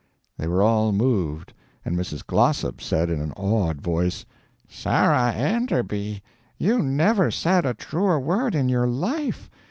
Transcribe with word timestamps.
They 0.35 0.47
were 0.47 0.63
all 0.63 0.91
moved, 0.91 1.53
and 1.85 1.95
Mrs. 1.95 2.25
Glossop 2.25 2.81
said 2.81 3.11
in 3.11 3.21
an 3.21 3.31
awed 3.33 3.81
voice: 3.81 4.25
"Sarah 4.67 5.31
Enderby, 5.31 6.23
you 6.57 6.79
never 6.81 7.29
said 7.29 7.67
a 7.67 7.75
truer 7.75 8.19
word 8.19 8.55
in 8.55 8.67
your 8.67 8.87
life. 8.87 9.47